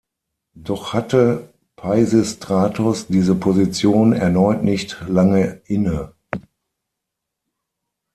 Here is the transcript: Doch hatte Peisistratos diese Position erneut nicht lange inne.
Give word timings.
Doch 0.55 0.93
hatte 0.93 1.53
Peisistratos 1.75 3.05
diese 3.05 3.35
Position 3.35 4.13
erneut 4.13 4.63
nicht 4.63 4.97
lange 5.07 5.61
inne. 5.65 6.15